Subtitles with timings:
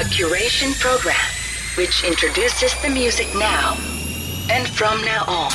[0.00, 1.14] A curation program
[1.76, 3.76] which introduces the music now
[4.48, 5.50] and from now on.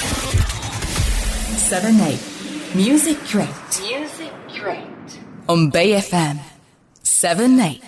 [1.58, 2.20] 7 8
[2.76, 3.48] musi-curate
[3.82, 4.86] musi-curate.
[5.48, 6.38] on Bay FM
[7.02, 7.82] 7 8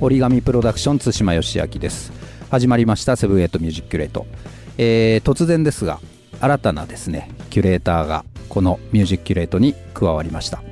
[0.00, 2.12] origami PRODUCTIONS 対馬義明です
[2.52, 4.28] 始まりました seven eight musi-curate、
[4.78, 5.98] えー突然ですが
[6.40, 10.62] 新たなですねキュレーターがこの musi-curate に加わりました、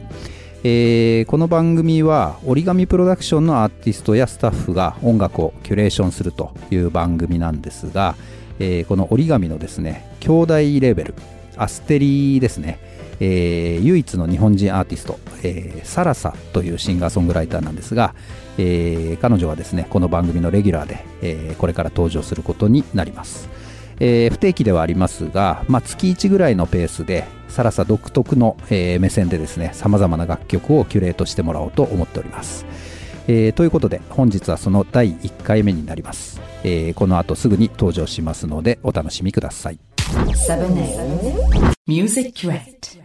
[0.62, 8.14] えーこの番組は折り紙プロダクションのアーティストやスタッフが音楽をキュレーションするという番組なんですが、
[8.58, 11.14] えーこの折り紙のですね兄弟レーベル
[11.56, 12.78] アステリーですね。
[13.20, 18.14] えー唯一の日本人アーティスト、えーサラサというシンガーソングライターなんですが、
[18.58, 23.48] えー彼女はですねこの番組のレギュラーで、えこれから登場することになります、
[24.00, 32.66] えー不定期ではありますが、まあ、月1ぐらいのペースでサラサ独特の、えー目線でですねさまざまな楽曲をキュレートしてもらおうと思っております。
[33.28, 39.78] えーということで本日はその第1回目になります、えーこの後すぐに登場しますのでお楽しみください。
[40.00, 43.00] 7 8 Music Crate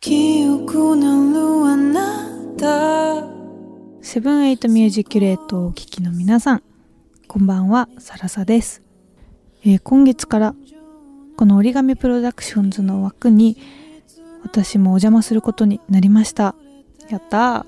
[0.00, 3.26] 記憶なるあなた
[4.00, 6.62] セブンエイトミュージックレートをお聞きの皆さん
[7.26, 8.82] こんばんはサラサです、
[9.66, 10.54] えー今月から
[11.36, 13.56] この折り紙プロダクションズの枠に
[14.44, 16.54] 私もお邪魔することになりました。
[17.10, 17.66] やったー。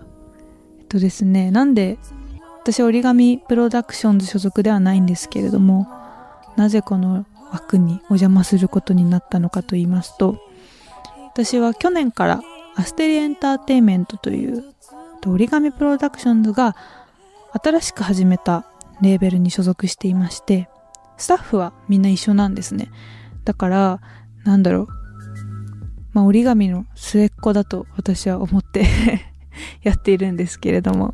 [0.78, 1.98] えっとですねなんで
[2.62, 5.88] 私折り紙プロダクションズ所属ではないんですけれども
[6.56, 10.38] なぜこの枠にお邪魔することになったのかと言いますと
[11.32, 12.42] 私は去年から
[12.76, 14.64] アステリエンターテイメントという
[15.26, 16.76] 折り紙プロダクションズが
[17.52, 18.64] 新しく始めた
[19.02, 20.68] レーベルに所属していまして
[21.18, 22.90] スタッフはみんな一緒なんですね。
[23.44, 24.00] だから
[24.44, 24.88] なんだろう。
[26.12, 28.86] まあ折り紙の末っ子だと私は思って
[29.82, 31.12] やっているんですけれども、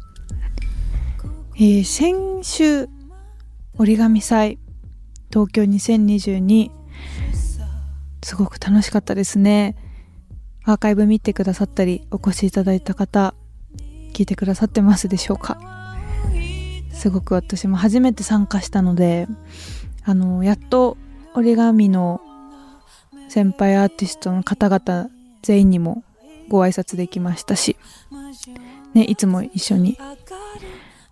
[1.56, 2.88] えー先週
[3.76, 4.58] 折り紙祭
[5.30, 6.70] 東京2022
[8.22, 9.76] すごく楽しかったですね。
[10.64, 13.34] アーカイブ見てくださったりお越しいただいた方
[14.14, 15.58] 聞いてくださってますでしょうか。
[16.92, 19.26] すごく私も初めて参加したので
[20.04, 20.96] あのやっと
[21.34, 22.20] 折り紙の
[23.28, 25.08] 先輩アーティストの方々
[25.42, 26.04] 全員にも
[26.48, 27.76] ご挨拶できましたし、
[28.92, 29.98] ね、いつも一緒に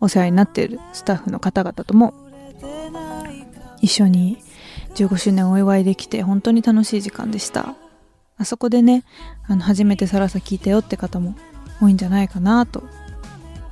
[0.00, 2.14] お世話になっているスタッフの方々とも
[3.80, 4.38] 一緒に
[4.94, 7.74] 15周年お祝いできて本当に楽しい時間でした。
[8.38, 9.04] あそこでね
[9.46, 11.34] あの初めてサラサ聞いたよって方も
[11.80, 12.82] 多いんじゃないかなと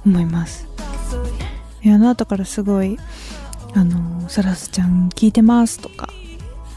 [0.07, 0.67] 思います。
[1.83, 2.99] いやあの後からすごい
[3.75, 6.09] 「あのサラサちゃん聞いてます」とか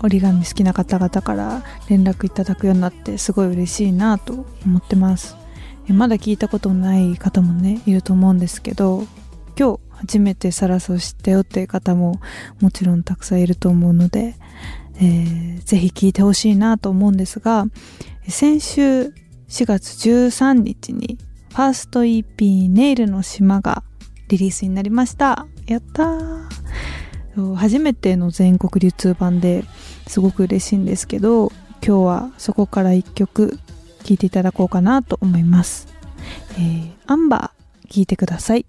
[0.01, 5.37] 折り紙好きな方々から連絡いただくようになってすごい嬉しいなと思ってます。
[5.89, 9.05] まだ聞いたことない方もねいると思うんですけど
[9.59, 12.21] 今日初めてサラサを知ったよっていう方も
[12.61, 14.35] もちろんたくさんいると思うので、
[14.95, 17.65] えーぜひ聞いてほしいなと思うんですが
[18.27, 19.13] 先週
[19.47, 21.17] 4月13日に
[21.49, 23.83] ファースト EP「ネイルの島」が
[24.27, 25.47] リリースになりました。
[25.67, 27.55] やったー。
[27.55, 29.63] 初めての全国流通版で
[30.07, 31.51] すごく嬉しいんですけど
[31.83, 33.57] 今日はそこから一曲
[34.03, 35.87] 聴いていただこうかなと思います、
[36.53, 38.65] えーアンバー聴いてください。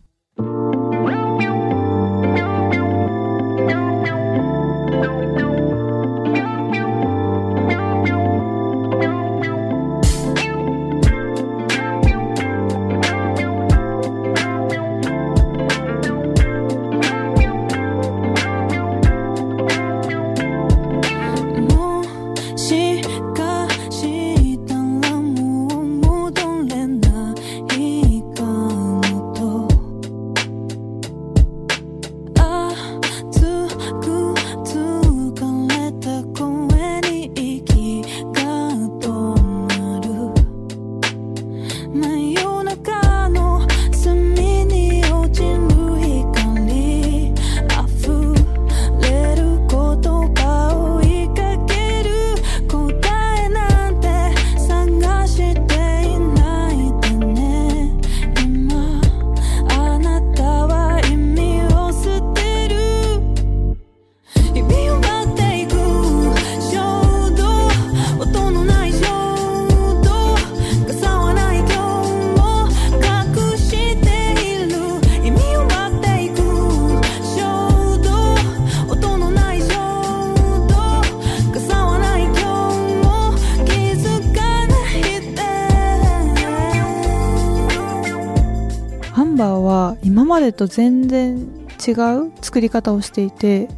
[90.45, 91.39] でと全然
[91.87, 93.69] 違う作り方をしていて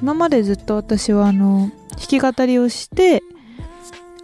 [0.00, 3.22] 今までずっと私はあの弾き語りをして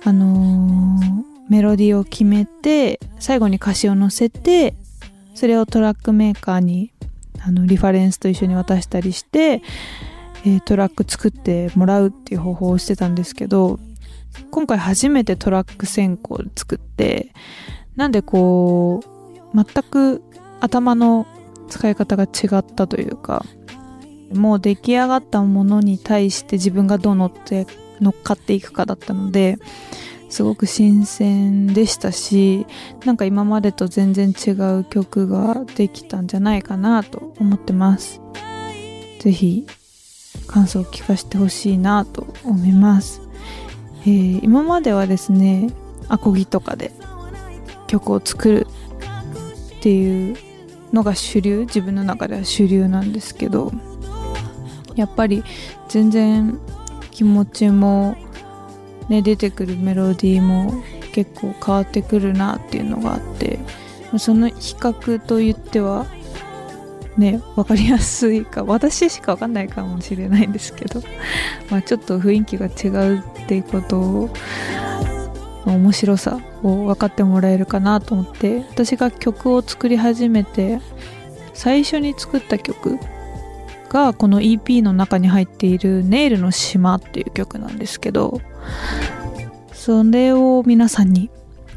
[0.04, 4.74] あのーメロディーを決めて最後に歌詞を載せて
[5.34, 6.92] それをトラックメーカーに
[7.40, 9.62] あのリファレンスと一緒に渡したりして、
[10.44, 13.78] えートラック作ってもらうっていう方法をしてたんですけど
[14.50, 17.32] 今回初めてトラック選考作って
[17.94, 19.02] なんでこ
[19.54, 20.22] う全く
[20.60, 21.26] 頭の
[21.68, 23.44] 使い方が違ったというか
[24.34, 27.66] もう出来上がったものに対して自分がどう乗って
[28.00, 29.58] 乗っかっていくかだったので
[30.28, 32.66] すごく新鮮でしたし
[33.04, 38.20] なんか今までと全然違う曲ができたんじゃないかなと思ってます。
[39.20, 39.66] ぜひ
[40.46, 43.20] 感想を聞かせてほしいなと思います、
[44.02, 45.70] えー今まではですね
[46.08, 46.92] アコギとかで
[47.88, 48.66] 曲を作る
[49.78, 50.36] っていう
[50.92, 53.72] のが主流自分の中では主流なんですけど
[54.94, 55.44] やっぱり
[55.88, 56.58] 全然
[57.10, 58.16] 気持ちも
[59.08, 63.58] ね出てくるメロディーも結構変わってくるなっていうのがあって
[64.18, 66.06] その比較と言っては
[67.16, 71.02] ね分かりやすいか私しか分かんないかもしれないんですけど、
[71.70, 74.30] まあ、ちょっと雰囲気が違うっていうことを
[75.72, 80.80] 面白さを分かってもらえるかなと思って私が曲を作り始めて
[81.54, 82.98] 最初に作った曲
[83.88, 88.40] がこの EP の中に入っている「ネイルの島」っていう曲なんですけど
[89.72, 91.30] それを皆さんに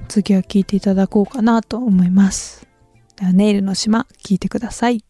[0.07, 2.67] 次は聴いていただこうかなと思います。
[3.33, 5.08] ネイルの島聴いてください。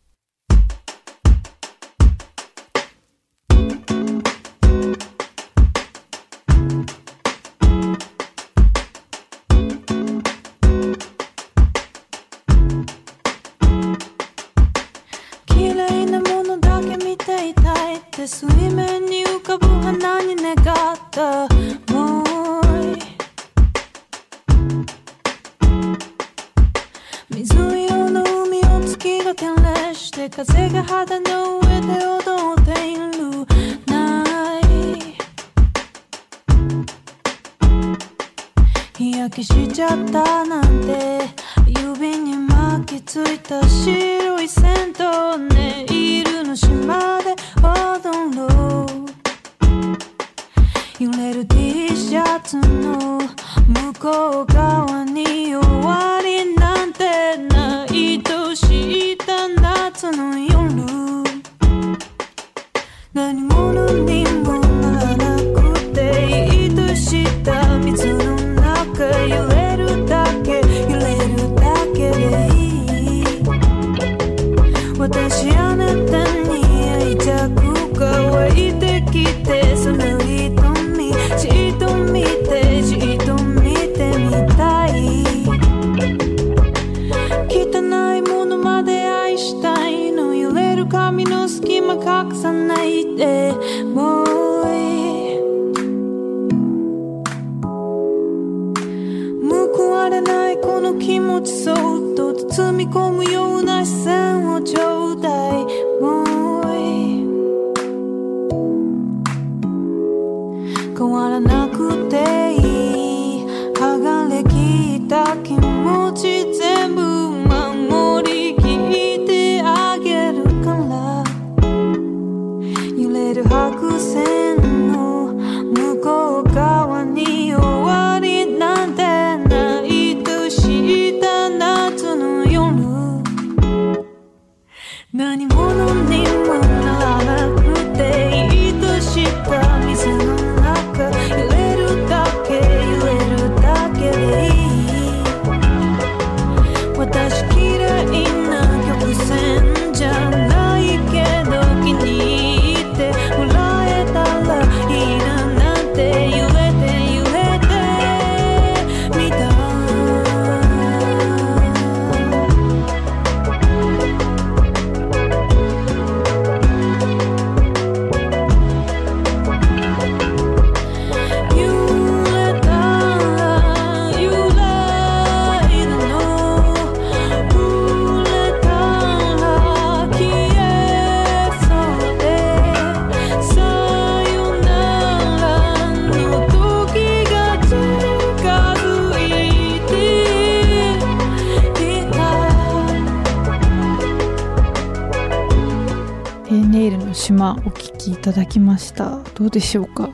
[198.22, 199.20] ただきました。
[199.36, 200.10] どうでしょうか？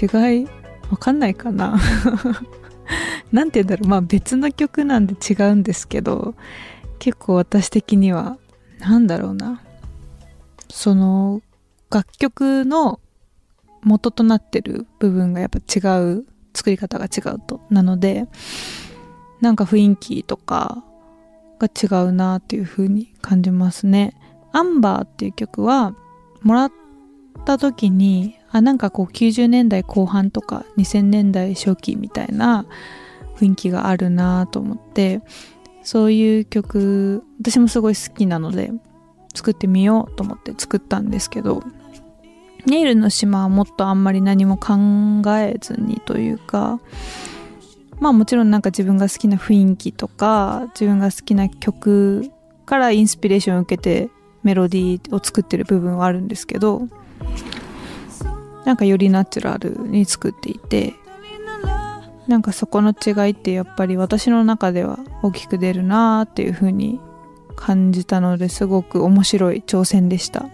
[0.00, 0.46] 違い
[0.90, 1.78] わかんないかな？
[3.32, 3.88] なんて言うんだろう。
[3.88, 6.34] まあ別の曲なんで違うんですけど
[6.98, 8.36] 結構私的には
[8.80, 9.62] なんだろうな。
[10.70, 11.42] その
[11.90, 12.98] 楽曲の
[13.82, 17.60] 元となってる部分がやっぱ違う作り方が違うと。
[17.70, 18.26] なので
[19.40, 20.82] なんか雰囲気とか
[21.58, 24.14] が違うなっていう風に感じますね。
[24.52, 25.94] アンバーっていう曲は
[26.42, 26.72] もらっ
[27.44, 32.66] た時にあなんかこう90年代後半とか2000年代初期みたいな
[33.36, 35.22] 雰囲気があるなと思って
[35.82, 38.70] そういう曲私もすごい好きなので
[39.34, 41.62] 作ってみようと思って作ったんですけど
[42.66, 44.74] ネイルの島はもっとあんまり何も考
[45.36, 46.80] えずにというか
[47.98, 52.30] まあもちろんなんか自分が好きな雰囲気とか自分が好きな曲
[52.66, 54.10] からインスピレーションを受けて
[54.42, 56.88] メロディーを作ってる部分はあるんですけど
[58.64, 60.94] なんかよりナチュラルに作っていて
[62.28, 67.00] なんかそこの違いってやっぱり私の中では大きく出るなーっていう風に
[67.56, 70.48] 感じたのですごく面白い挑戦でした。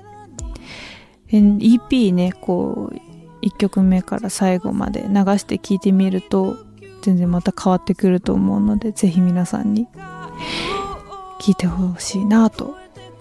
[1.30, 6.56] EP ねこう1曲目から最後まで流して聴いてみると
[7.02, 9.86] 全然また変わってくると思うのでぜひ皆さんに
[11.38, 12.76] 聴いてほしいなと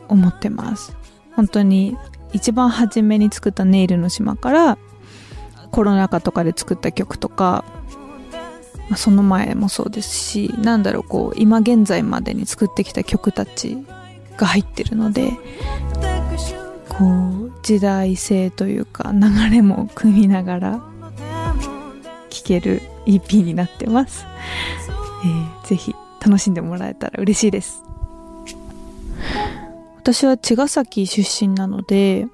[0.08, 0.96] 思ってます。
[1.36, 1.98] 本当に
[2.34, 4.78] 一番初めに作ったネイルの島から
[5.72, 7.64] コロナ禍とかで作った曲とか、
[8.90, 13.78] まあ、その前もそうですしなんだろうこう今現在までに作ってきた曲たち
[14.38, 15.32] が入ってるので
[16.90, 20.82] こう時代性というか流れも組みながら
[22.30, 24.26] 聴ける EP になってます、
[25.26, 27.84] えー、ぜひ楽しんでもらえたら嬉しいです。
[30.08, 32.28] 私は茅ヶ崎出身なので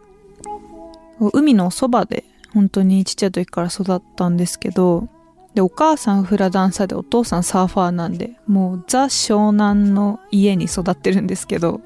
[1.33, 5.09] 海のそばで本当にちっちゃい時から育ったんですけど
[5.55, 11.81] でお母さんフラダンサーでお父さんサーファーなんでもうザ湘南の家に育ってるんですけど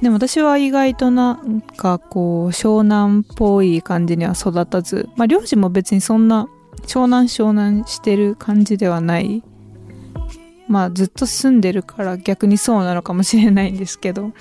[0.00, 6.48] でも私は意外となんかこう湘南っぽい感じには育たずまあ両親も別にそんな
[6.86, 9.42] 湘南湘南してる感じではない
[10.68, 14.32] まあずっと住んでるから逆にそうなのかもしれないんですけど。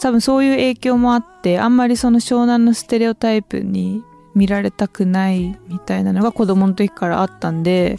[0.00, 4.02] 多分そういう影響もあってあんまりその湘南のステレオタイプに
[4.34, 7.98] 見られたくないみたいなのが子供の時からあったんで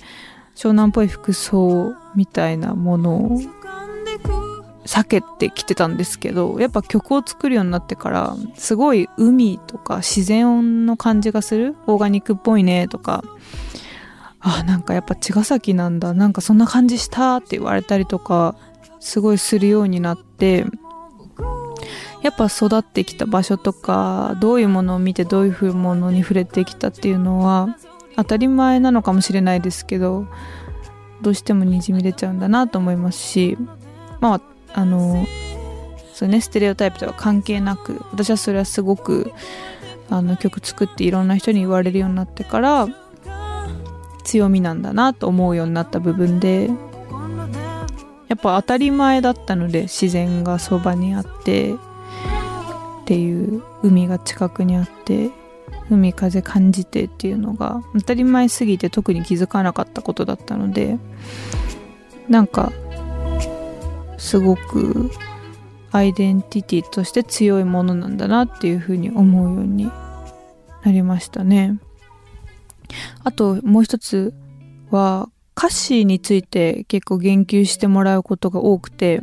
[0.55, 3.39] 湘南っぽい服装みたいなものを
[4.85, 11.75] 避けてきてたんですけどやっぱ曲を作るようになってからすごい海とか自然の感じがする？
[11.85, 13.23] オーガニックっぽいねとか
[14.43, 16.13] あなんかやっぱ茅ヶ崎なんだ。
[16.13, 18.55] なんかそんな感じしたって言われたりとか
[18.99, 20.65] すごいするようになって
[22.21, 27.77] やっぱ育ってきた場所とかどういうものを見てどういうものに触れてきたっていうのは
[28.15, 30.27] 当たり前なのかもしれないですけど
[31.21, 33.57] どうしてもにじみ出ちゃうんだなと思いますし
[34.21, 34.41] まあ
[34.73, 35.25] あの
[36.13, 39.33] そうねステレオタイプとは関係なく私はそれはすごく
[40.09, 42.87] あの曲作っていろんな人に言われるようになってから
[44.23, 46.69] 強みなんだなと思うようになった部分で
[48.27, 51.77] やっぱ当たり前だったので自然がそばにあってっ
[53.05, 55.29] ていう海が近くにあって
[55.89, 60.97] 海風感じてっていうのが当たり前すぎて特に気づかなかったことだったので
[62.29, 62.71] なんか
[64.17, 65.11] すごく
[65.91, 69.91] アイデンティティとして強いものなんだなっていうふうに思うように
[70.83, 71.77] なりましたね。
[73.23, 74.33] あともう一つ
[74.89, 79.21] は歌詞について結構言及してもらうことが多くて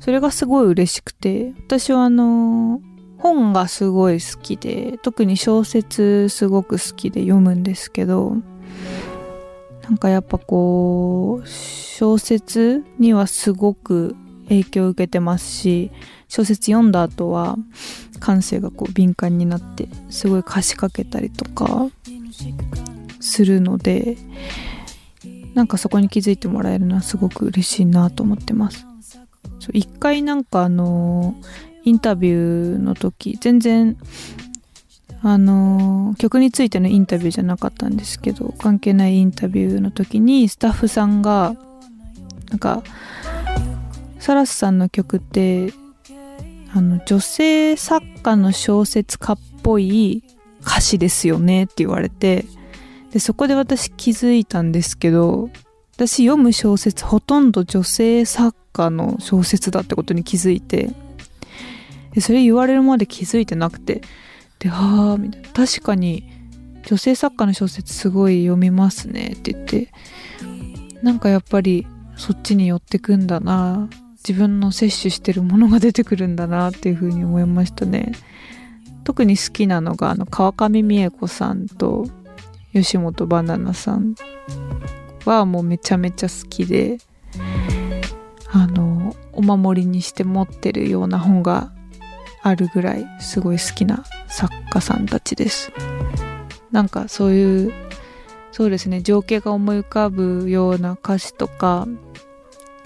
[0.00, 2.80] それがすごい嬉しくて私はあの
[3.18, 8.36] 本がすごい好きで特に小説すごく好きで読むんですけど
[9.82, 14.14] なんかやっぱこう小説にはすごく
[14.48, 15.90] 影響を受けてますし
[16.28, 17.56] 小説読んだ後は
[18.20, 21.88] 感性がこう敏感になってすごい歌詞かけたりとか
[23.20, 24.16] するので
[25.54, 28.86] なんかそこに気づいてもらえるのはすごく嬉しいなと思ってます。
[29.72, 31.34] 一回なんかあの
[31.84, 33.96] インタビューの時全然
[35.22, 41.56] あの曲についてのインタビューじゃなかったんですけど関係ないインタビューの時にスタッフさんが
[42.50, 42.82] なんか
[44.20, 45.72] サラスさんの曲って
[46.72, 50.22] あの女性作家の小説家っぽい
[50.68, 52.44] 歌詞ですよねって言われて
[53.12, 55.48] でそこで私気づいたんですけど
[55.96, 60.90] 私読む小説ほとんど女性作家の小説だってことに気づいて
[62.12, 64.02] でそれ言われるまで気づいてなくて
[64.58, 65.48] でああみたいな。
[65.50, 66.30] 確かに
[66.86, 69.88] 女性作家の小説すごい読みますねって言って
[71.02, 73.88] なんかやっぱりそっちに寄ってくんだな。
[74.26, 78.12] 自分の摂取してるものが出てくるんだなっていうふうに思いましたね。
[79.08, 82.04] 特に好きなのがあの川上美恵子さんと
[82.74, 84.14] 吉本バナナさん
[85.24, 86.98] はもうめちゃめちゃ好きで
[88.52, 91.72] あのお守りにして持ってるような本が
[92.42, 95.72] あるぐらいすごい好きな作家さんたちです。
[96.70, 97.72] なんかそういう
[98.52, 101.88] そうですね情景が思い浮かぶような歌詞とか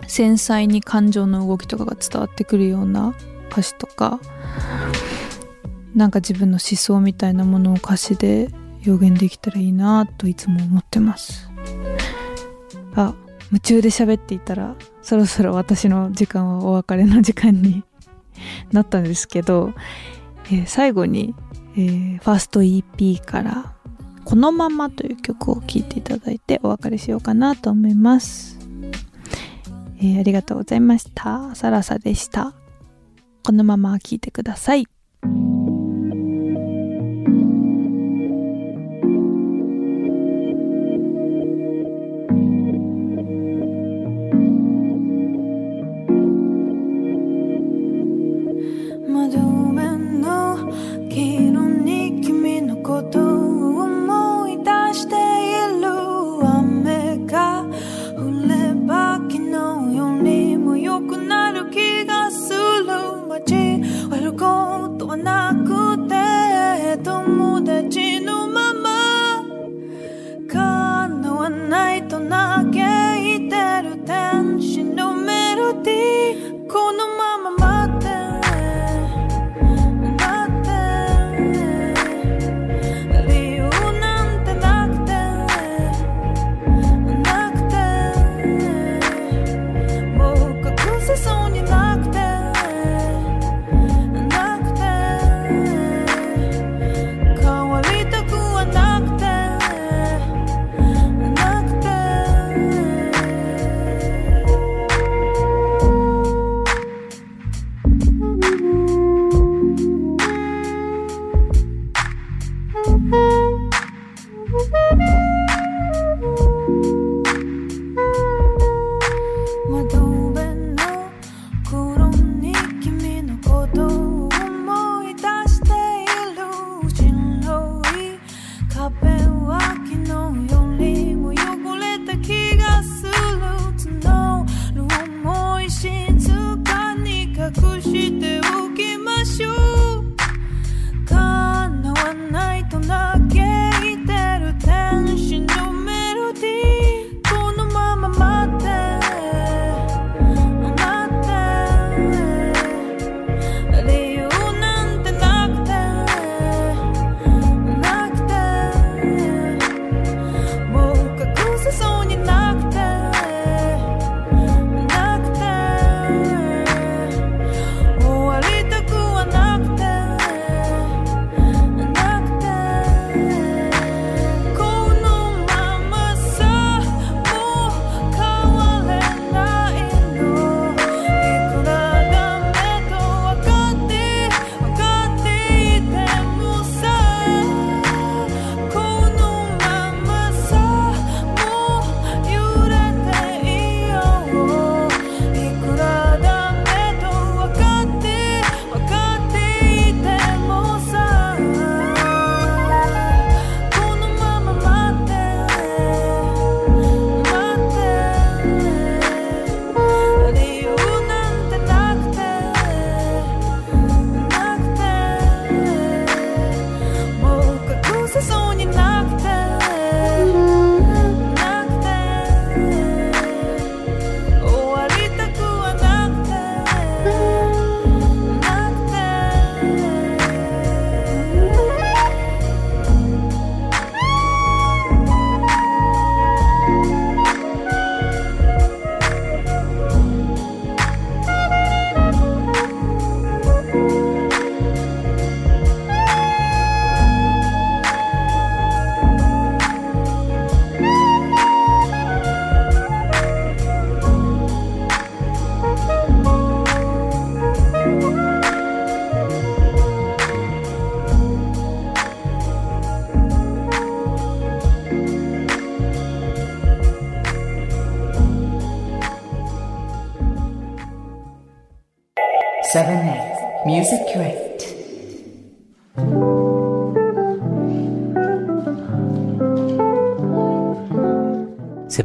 [0.06, 3.12] 繊細に感情の動きとかが伝わってくるような
[3.50, 4.20] 歌詞とか
[5.94, 8.48] なんか自分の思想みたいなものを歌詞で
[8.86, 11.50] 表現できたらいいなといつも思ってます。
[12.94, 13.14] あ
[13.48, 17.84] 夢中で喋っていたらそろそろ私の時間はお別れの時間に
[18.72, 19.72] なったんですけど、
[20.46, 21.34] えー最後に、
[21.76, 23.74] えーファースト EP から
[24.24, 28.58] 「このまま」という曲を聴いていただいてお別れしようかなと思います、
[29.98, 31.54] えーありがとうございました。
[31.54, 32.54] サラサでした。
[33.44, 34.86] このまま聴いてください。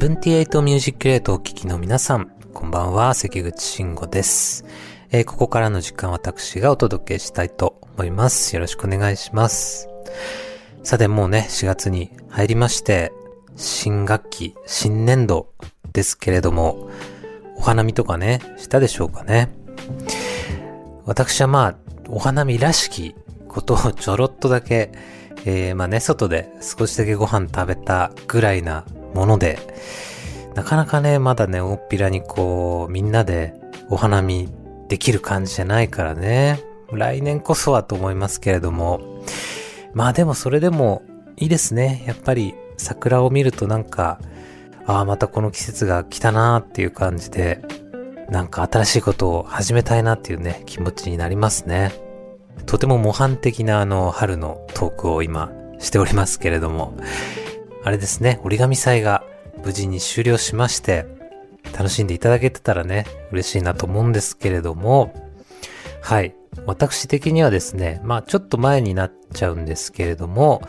[0.08, 4.64] 78ミュージックレートをお聞きの皆さん、こんばんは、関口慎吾です、
[5.12, 8.56] えー、ここからの時間私がお届けしたいと思います。
[8.56, 9.90] よろしくお願いします。
[10.82, 13.12] さてもうね、4月に入りまして、
[13.58, 15.52] 新学期、新年度
[15.92, 16.90] ですけれども、
[17.58, 19.50] お花見とかね、したでしょうかね。
[21.04, 21.76] 私はまあ、
[22.08, 23.14] お花見らしき
[23.50, 24.94] ことをちょろっとだけ、
[25.44, 29.60] えー、まあね、外で少しだけご飯食べたぐらいなもので、
[30.56, 33.54] なかなかね、まだね、大っぴらにこう、みんなで
[33.90, 34.50] お花見
[34.88, 39.24] できる感じじゃないからね、来年こそはと思いますけれども、
[39.94, 41.04] まあでもそれでも
[41.36, 42.04] いいですね。
[42.08, 44.20] やっぱり桜を見るとなんか、
[44.86, 47.62] ああ、またこの季節が来たなーっていう感じで、
[48.30, 51.92] なんか新しいことを始めたいなっていうね、気持ちになりますね。
[52.66, 56.98] とても模範的なあの春のトークを今しておりますけれども、
[57.88, 59.24] あれですね、折り紙祭が
[59.64, 61.06] 無事に終了しまして、
[61.72, 65.14] 楽しんでいただけてたらね、嬉しいなと思うんですけれども、
[66.02, 66.36] はい。
[66.66, 70.68] 私的にはですね、まあちょっと前になっちゃうんですけれども、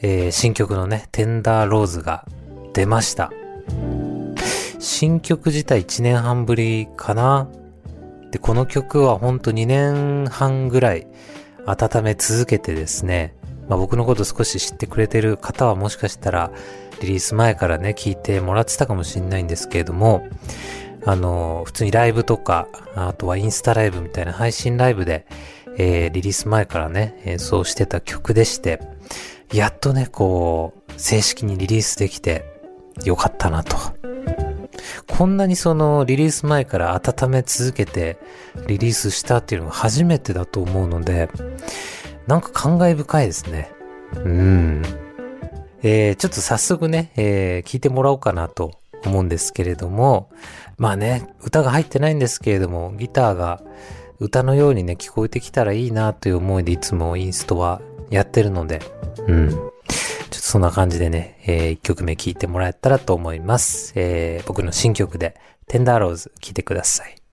[0.00, 2.24] えー新曲のね、テンダーローズが
[2.72, 3.30] 出ました。
[4.78, 7.46] 新曲自体1年半ぶりかな
[8.30, 11.06] で、この曲はほんと2年半ぐらい
[11.66, 13.34] 温め続けてですね、
[13.68, 16.50] まあ僕のこと少し知ってくれてる方はもしかしたら
[17.00, 20.26] リリース前からね、聞いてもらってたかもしれないんですけれども、
[21.06, 25.26] あの、普通にライブとか、あとはインスタライブみたいな配信ライブで、
[25.76, 28.80] えーリリース前からね、演奏してた曲でして、
[29.52, 32.44] やっとね、こう、正式にリリースできて
[33.04, 33.76] よかったなと。
[35.08, 38.18] こんなにそのリリース前から温め続けて
[38.66, 41.28] リリースしたっていうのが初めてだと思うので、
[42.26, 43.70] なんか感慨深いですね。
[44.14, 44.82] うん。
[45.82, 48.72] えー、ちょっと早速ね、えー聞いてもらおうかなと
[49.04, 50.30] 思うんですけれども、
[50.78, 53.62] まあね、歌が入ってないんですけれども、ギターが
[54.18, 58.80] 歌のようにね、聞こえてきたらいいなという思いでいつもインストはやってるので、
[59.26, 59.50] うん。
[59.50, 59.60] ちょっ
[60.30, 63.92] とそんな感じでね、え1曲目聴いてもらえたらと思います。
[63.96, 67.14] えー僕の新曲で、テンダーローズ聴いてください。「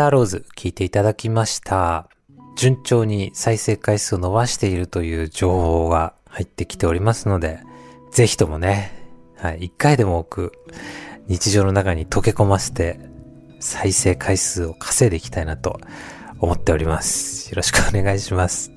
[0.00, 2.08] ダーローズ聞いていただきました。
[2.56, 7.60] 順調に再生回数を伸ばしているという情報が入ってきておりますので、
[8.10, 8.92] ぜひともね、
[9.36, 10.52] はい、一回でも多く
[11.26, 12.98] 日常の中に溶け込ませて
[13.60, 15.78] 再生回数を稼いでいきたいなと
[16.38, 17.50] 思っております。
[17.50, 18.72] よろしくお願いします。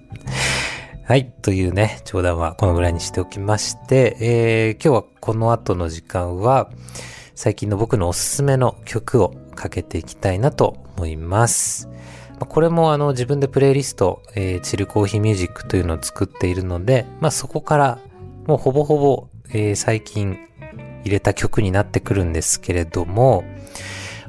[1.05, 1.31] はい。
[1.41, 6.69] というね、冗談はこのぐらいにしておきまして、えー、今日はこの後の時間は、
[7.33, 11.89] 最近の僕のおすすめの曲をかけていきたいなと思います。
[12.39, 18.00] これもあの自分でプレイリスト、えーチルコーヒーミュージックというのを作っているので、まあそこから
[18.48, 20.38] もうほぼほぼ、えー最近
[21.04, 23.44] 入れた曲になってくるんですけれども、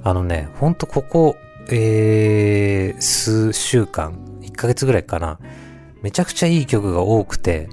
[0.03, 1.37] あのね、ほんとここ、
[1.71, 5.39] えー、数週間、1ヶ月ぐらいかな、
[6.03, 7.69] めちゃくちゃいい曲が多くて、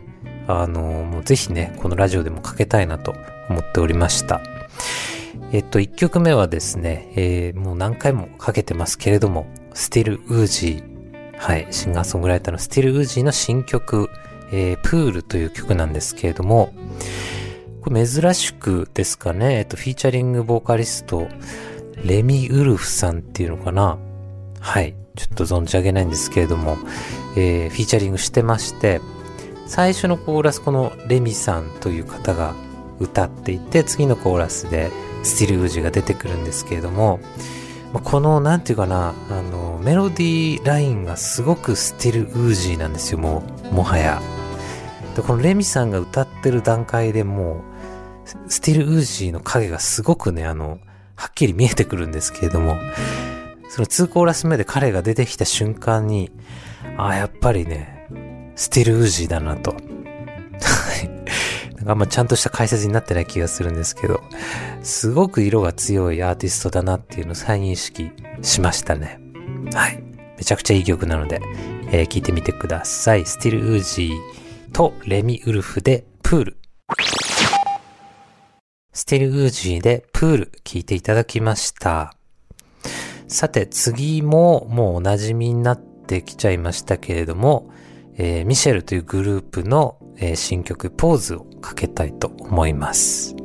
[0.48, 3.14] あのもうぜひね、このラジオでもかけたいなと
[3.50, 4.42] 思っておりました。
[5.54, 10.92] えっと、1曲目はですね、えーもう何回もかけてますけれども、スティル・ウージー。
[11.38, 14.10] はい、シンガーソングライターのスティル・ウージーの新曲、
[14.54, 16.74] えー Pool という曲なんですけれども、
[17.82, 21.28] これ珍しくですかね、えっと、フィーチャリングボーカリスト、
[22.06, 23.98] レミ・ウルフさんっていうのかな
[24.60, 26.78] はい、ちょっと存じ上げないんですけれども、
[27.36, 29.02] えーフィーチャリングしてまして、
[29.68, 32.54] 最初のコーラスこのレミさんという方が
[33.00, 34.92] 歌っていて、次のコーラスで
[35.23, 37.19] スティル・ウージーが出てくるんですけれども、
[37.93, 44.21] この、なんていうかな、あの、メロディーラインがすごくスティル・ウージーなんですよ、もう、もはや。
[45.15, 47.62] で、このレミさんが歌ってる段階でもう、
[48.47, 50.79] スティル・ウージーの影がすごくね、あの、
[51.15, 52.77] はっきり見えてくるんですけれども、
[53.69, 56.31] その2コーラス目で彼が出てきた瞬間に、
[56.97, 58.07] ああ、やっぱりね、
[58.55, 59.75] スティル・ウージーだなと。
[61.82, 64.22] なんかあんまちゃんとした解説になってない気がするんですけど、
[64.84, 68.12] すごく色が強いアーティストだなっていうのを再認識
[68.44, 69.20] しましたね。
[69.74, 70.04] はい。
[70.38, 71.41] めちゃくちゃいい曲なので、
[71.91, 73.26] えー聞いてみてください。
[73.26, 76.58] スティル・ウージーとレミ・ウルフで Pool。
[78.94, 82.13] スティル・ウージーでプール聞いていただきました。
[83.28, 87.72] さて次ももうお馴染みになってきちゃいましたけれども、
[88.17, 93.36] えーミシェルというグループの、えー新曲ポーズをかけたいと思います。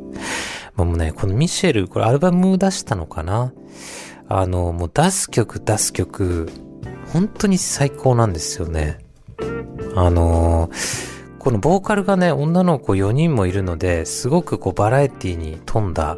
[0.74, 3.52] もうね、このミシェル、これアルバム出したのかな？
[4.28, 6.48] あの、もう出す曲出す曲、
[7.12, 8.98] 本当に最高なんですよね。
[9.94, 16.16] あのーこのボーカルがね、女の子4人もいるので、すごくこうバラエティに富んだ、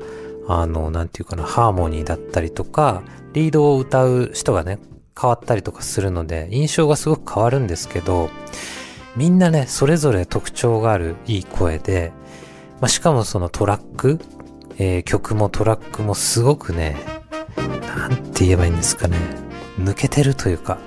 [0.48, 3.02] あの、なんていうかな、ハーモニーだったりとか、
[3.34, 4.78] リードを歌う人がね、
[5.20, 8.30] 変わったりとかするので、印象がすごく変わるんですけど、
[9.16, 12.12] みんなね、それぞれ特徴があるいい声で、
[12.80, 14.20] まあ、しかもそのトラック、
[14.78, 16.96] えー曲もトラックもすごくね、
[17.56, 19.16] なんて言えばいいんですかね、
[19.78, 20.78] 抜けてるというか、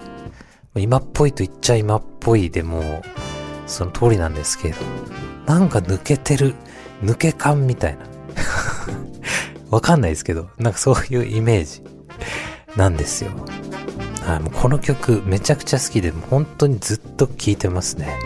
[0.76, 3.04] 今っぽいと言っちゃ今っぽいでも、
[3.68, 4.78] その通りなんですけど、
[5.46, 6.56] なんか抜けてる、
[7.04, 8.06] 抜け感みたいな。
[9.70, 11.84] わかんないですけど、なんかそういうイメージ
[12.78, 13.32] なんですよ。
[14.32, 18.18] はい、もうこの曲めちゃくちゃ好きで、もう本当にずっと聴いてますね。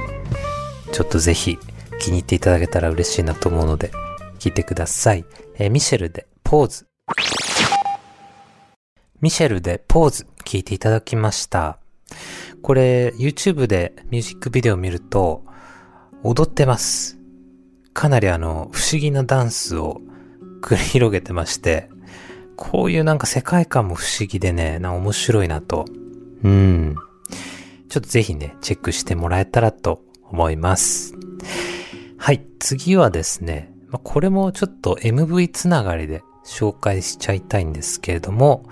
[0.91, 1.57] ちょっとぜひ
[1.99, 3.89] 気に入っていただけたら嬉しいなと思うので、
[4.37, 5.25] 聴いてください。
[5.55, 6.85] えーミシェルでポーズ。
[9.19, 11.79] ミシェルでポーズ聴いていただきました。
[12.61, 15.43] これ YouTube でミュージックビデオ見ると
[16.21, 17.17] 踊ってます。
[17.93, 20.01] かなりあの不思議なダンスを
[20.61, 21.89] 繰り広げてまして、
[22.55, 25.85] こういうなんか世界観も不思議でね、な面白いなと。
[26.43, 26.95] うん。
[27.89, 31.13] ちょっとぜひね、チェックしてもらえたらと思います。
[32.17, 38.67] はい、次はですね、ま、これもちょっと MV つながりで紹介しちゃいたいんですけれども、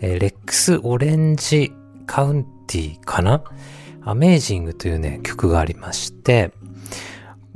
[0.00, 1.72] えーレックスオレンジ
[2.06, 3.42] カウンティかな？
[4.02, 6.52] アメージングというね、曲がありまして、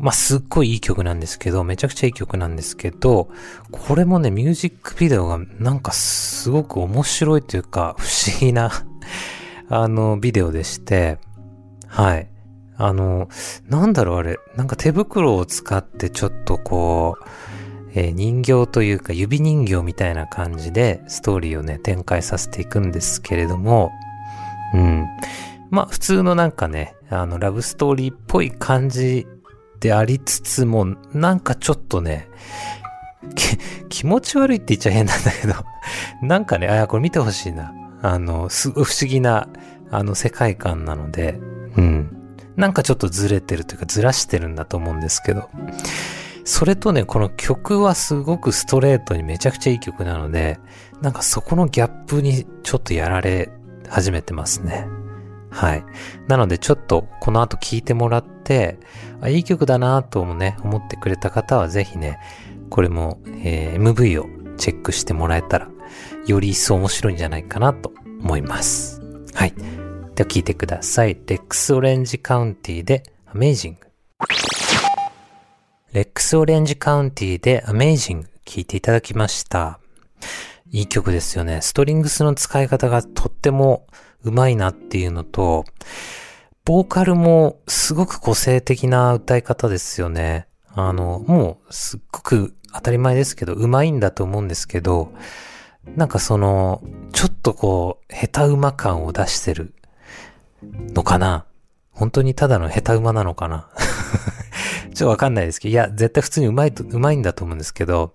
[0.00, 3.28] まあ、すっごいいい曲なんですけど、めちゃくちゃいい曲なんですけど、
[3.70, 8.70] これもね、ミュージックビデオがなんかすごく面白いというか、不思議な
[9.68, 11.18] あの、ビデオでして、
[11.86, 12.28] はい。
[12.78, 13.28] あの、
[13.68, 17.24] なんだろうあれ、なんか手袋を使ってちょっとこう、
[17.92, 23.90] えー人形というか指人形みたいな感じでストーリーをね、展開させていくんですけれども、
[24.72, 25.06] うん。
[25.68, 29.26] まあ普通のなんかね、あの、ラブストーリーっぽい感じ
[29.80, 32.28] でありつつも、なんかちょっとね、
[33.88, 35.54] 気持ち悪いって言っちゃ変なんだけど、
[36.22, 37.72] なんかね、あ、これ見てほしいな。
[38.02, 39.48] あの、すごい不思議な、
[39.90, 41.38] あの、世界観なので、
[41.76, 42.16] うん。
[42.56, 45.48] なんかちょっとずれてるというか、ずらしてるんだと思うんですけど。
[46.44, 50.58] それとね、この曲はすごくストレートにめちゃくちゃいい曲なので、
[51.00, 53.50] なんかそこのギャップにちょっとやられ
[53.88, 54.86] 始めてますね。
[55.50, 55.84] はい。
[56.28, 58.78] なのでちょっとこの後聴いてもらって、
[59.20, 62.18] あいい曲だなともね、思ってくれた方はぜひね、
[62.70, 65.68] これも、えー MV をチェックしてもらえたら、
[66.26, 69.00] より一層面白いんじゃないかなと思います。
[69.34, 69.54] はい。
[70.14, 71.18] では聴いてください。
[71.26, 73.02] レックスオレンジカウンティで
[73.34, 73.76] Amazing。
[75.92, 79.80] レックスオレンジカウンティで Amazing 聴いていただきました。
[80.70, 81.60] いい曲ですよね。
[81.62, 83.86] ストリングスの使い方がとっても
[84.22, 85.64] うまいなっていうのと、
[86.70, 90.46] ボーカルもすごく個性的な歌い方ですよね。
[90.68, 95.12] あの、もうすっごく当たり前ですけど、うまいんだと思うんですけど、
[95.96, 96.80] なんかその、
[97.12, 99.74] ちょっとこう、下手馬感を出してる
[100.62, 101.44] のかな？
[101.90, 103.68] 本当にただの下手馬なのかな？
[104.94, 108.14] ちょっとわかんないですけど、いや、絶対普通にうまいと、うまいんだと思うんですけど、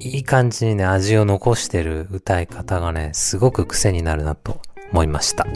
[0.00, 5.46] いい感じにね、味を残してる歌い方がね、すごく癖になるなと思いました。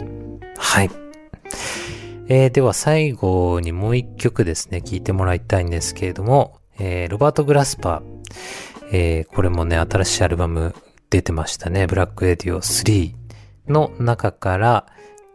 [0.57, 0.89] はい。
[2.33, 10.73] えーでは最後にもう一曲ですね、聴いてもらいたいんですけれども、えーロバート・グラスパー、えーこれもね、新しいアルバム
[11.09, 13.15] 出てましたね、ブラック・エディオ3
[13.67, 14.85] の中から、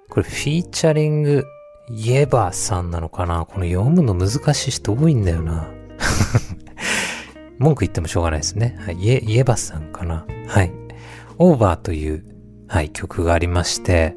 [0.09, 1.45] これフィーチャリング、
[1.91, 3.45] イエバーさんなのかな？
[3.45, 5.69] この読むの難しい人多いんだよな。
[7.61, 8.75] 文句言ってもしょうがないですね。
[8.81, 10.73] はい、イエ、イエバさんかなはい。
[11.37, 12.25] オーバーという、
[12.69, 14.17] はい、曲がありまして、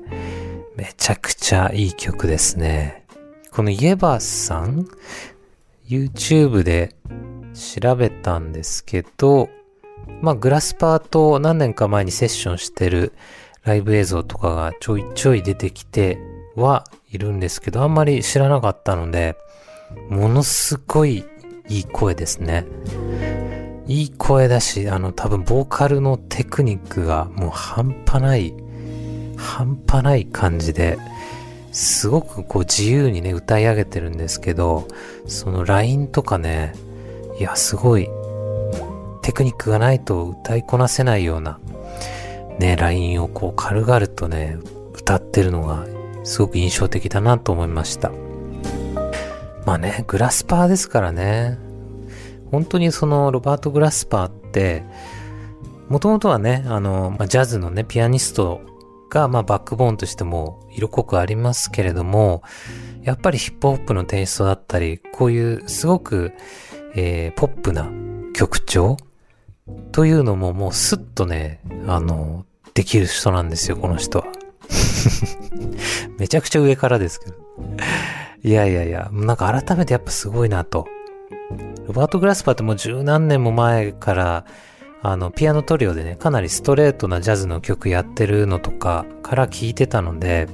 [0.79, 3.03] めちゃくちゃいい曲ですね。
[3.51, 4.87] このイエバーさん
[5.89, 6.95] ?YouTube で
[7.53, 9.49] 調べたんですけど、
[10.21, 13.11] まあ、グラスパーと何年か前にセッションしてる
[13.63, 16.17] ライブ映像とかがちょいちょい出てきて
[16.55, 19.35] はいるんですけど、あんまり知らなかったので、
[20.07, 21.25] ものすごい
[21.67, 22.65] いい声ですね。
[23.85, 28.53] いい声だし、あの、多分ボーカルのテクニックがもう半端ない、
[29.39, 30.99] 半端ない感じで、
[31.71, 34.87] すごくこう自由にね、歌い上げてるんですけど、
[35.27, 36.73] そのラインとかね、
[37.39, 38.09] いや、すごい、
[39.21, 41.59] テクニックがないと歌いこなせないような、
[42.59, 44.57] ね、ラインをこう軽々とね、
[44.93, 45.85] 歌ってるのが、
[46.25, 48.11] すごく印象的だなと思いました。
[49.65, 51.57] まあね、グラスパーですからね。
[52.51, 54.83] 本当にそのロバート・グラスパーって、
[55.87, 58.61] もともとはね、あの、まあ、ジャズのね、ピアニスト
[59.09, 62.43] が、まあ、バックボーンとしても色濃くありますけれども、
[63.01, 66.33] やっぱりヒップホップのテイストだったり、こういうすごく、
[66.95, 67.89] えー、ポップな
[68.33, 68.97] 曲調
[69.91, 74.25] というのももうスッとね、あの、できる人なんですよ、この人は。
[76.17, 77.35] めちゃくちゃ上からですけど。
[78.43, 80.87] いやいやいや、なんか改めてやっぱすごいなと。
[81.87, 84.45] ロバート・グラスパーってもう十何年も前から、
[85.01, 90.47] あの、ピアノトリオでね、かなりストレートなジャズの曲やってるのとかから聞いてたので、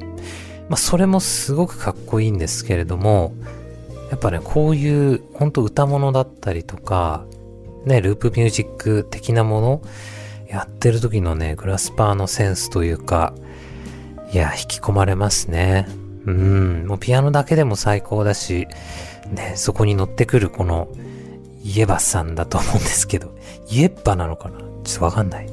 [0.70, 3.34] まあそれもすごくかっこいいんですけれども、
[4.12, 7.26] やっぱね、こういう本当歌物だったりとか、
[7.86, 9.82] ね、ループミュージック的なもの
[10.48, 13.34] やってる時のね、グラスパーのセンスというか、
[14.32, 15.88] いや、引き込まれますね。
[16.26, 18.68] うん、もうピアノだけでも最高だし、
[19.32, 20.88] ね、そこに乗ってくるこの、
[21.66, 23.36] イエバさんだと思うんですけど、
[23.70, 24.60] イエッバなのかな？
[24.60, 25.50] ちょっとわかんない。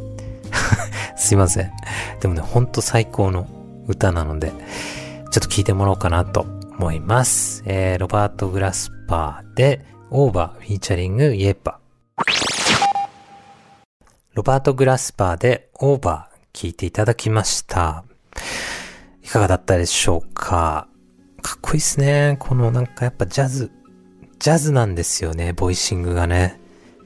[1.16, 1.72] すいません。
[2.20, 3.48] でもね、ほんと最高の
[3.88, 6.42] 歌なので、ちょっと聞いてもらおうかなと
[6.76, 7.62] 思います。
[7.64, 11.78] えー、ロバート・グラスパーで、 Over featuring Yebba。
[14.34, 18.04] ロバート・グラスパーで、オーバー聞いていただきました。
[19.22, 20.88] いかがだったでしょうか？
[21.40, 22.36] かっこいいっすね。
[22.38, 23.70] このなんかやっぱジャズ、
[24.42, 26.60] ジャズなんですよね、ボイシングがね。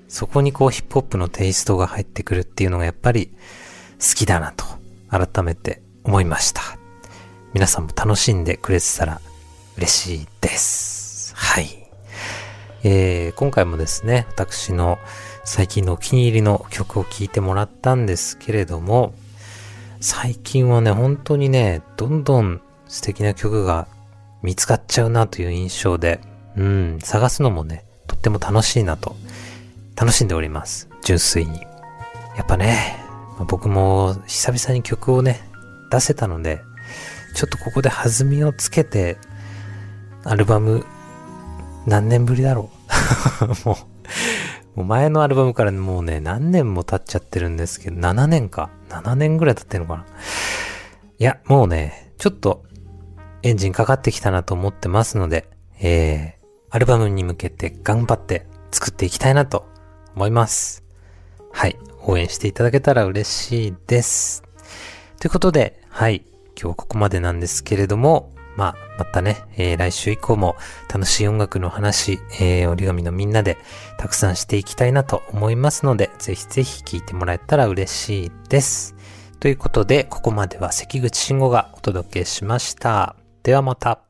[0.08, 3.26] そこにこうヒップホップのテイストが入ってくるっていうのがやっぱり
[4.00, 4.64] 好きだなと
[5.10, 6.62] 改めて思いました。
[7.52, 9.20] 皆さんも楽しんでくれてたら
[9.76, 11.34] 嬉しいです。
[11.36, 11.68] はい。
[12.84, 14.98] えー、今回もですね、私の
[15.44, 19.12] 最近のお気に入りの曲を聴いてもらったんですけれども、
[20.00, 23.88] 最近はね、本当にね、どんどん素敵な曲が
[24.40, 26.18] 見つかっちゃうなという印象で、
[26.56, 29.16] うん、探すのもね、とっても楽しいなと、
[29.94, 30.88] 楽しんでおります。
[31.04, 31.60] 純粋に。
[32.36, 32.98] やっぱね、
[33.48, 35.40] 僕も久々に曲をね、
[35.90, 36.60] 出せたので、
[37.34, 39.18] ちょっとここで弾みをつけて、
[40.24, 40.84] アルバム、
[41.86, 42.70] 何年ぶりだろ
[43.40, 43.76] う も
[44.74, 48.70] う、もう前のアルバムからもうね、何年も経っちゃってるんですけど、7年か。
[48.88, 50.04] 7年ぐらい経ってるのかな。
[51.18, 52.64] いや、もうね、ちょっと、
[53.42, 55.48] エンジンかかってきたなと思ってますので、
[55.80, 56.35] え、
[56.70, 59.66] アルバムに向けて頑張って作っていきたいなと
[60.14, 60.84] 思います。
[61.52, 61.78] はい。
[62.02, 64.42] 応援していただけたら嬉しいです。
[65.20, 66.24] ということで、はい。
[66.60, 70.56] 今日ここまでなんですけれども、まあ、またね、えー来週以降も
[70.92, 73.58] 楽しい音楽の話、えー折り紙のみんなで
[73.98, 78.94] たくさんしていきたいなと思いますので、ぜひぜひ聞いてもらえたら嬉しいです。
[79.40, 83.16] ということで、ここまでは関口慎吾がお届けしました。
[83.42, 84.05] ではまた。